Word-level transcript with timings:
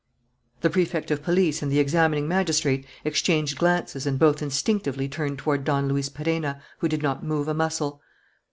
The 0.61 0.71
Prefect 0.71 1.11
of 1.11 1.21
Police 1.21 1.61
and 1.61 1.71
the 1.71 1.77
examining 1.77 2.27
magistrate 2.27 2.87
exchanged 3.05 3.59
glances 3.59 4.07
and 4.07 4.17
both 4.17 4.41
instinctively 4.41 5.07
turned 5.07 5.37
toward 5.37 5.63
Don 5.63 5.87
Luis 5.89 6.09
Perenna, 6.09 6.59
who 6.79 6.87
did 6.89 7.03
not 7.03 7.23
move 7.23 7.47
a 7.47 7.53
muscle. 7.53 8.01